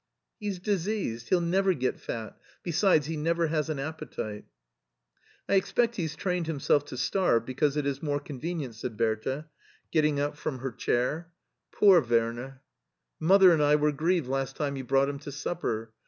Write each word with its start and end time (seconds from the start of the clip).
"He's 0.39 0.57
diseased. 0.57 1.29
He'll 1.29 1.41
never 1.41 1.75
get 1.75 1.99
fat— 1.99 2.35
besides, 2.63 3.05
he 3.05 3.15
never 3.15 3.45
has 3.49 3.69
an 3.69 3.77
appetite."" 3.77 4.45
I 5.47 5.53
expect 5.53 5.97
he's 5.97 6.15
trained 6.15 6.47
himself 6.47 6.85
to 6.85 6.97
starve 6.97 7.45
because 7.45 7.77
it 7.77 7.85
is 7.85 8.01
more 8.01 8.19
convenient," 8.19 8.73
said 8.73 8.97
Bertha, 8.97 9.47
getting 9.91 10.19
up 10.19 10.37
from 10.37 10.57
her 10.57 10.71
14 10.71 10.71
MARTIN 10.71 10.79
SCHIJLER 10.79 11.03
chair. 11.21 11.31
"Poor 11.71 12.01
Werner! 12.01 12.61
Mother 13.19 13.53
and 13.53 13.61
I 13.61 13.75
were 13.75 13.91
grieved 13.91 14.27
last 14.27 14.55
time 14.55 14.75
you 14.75 14.83
brought 14.83 15.07
him 15.07 15.19
to 15.19 15.31
supper. 15.31 15.93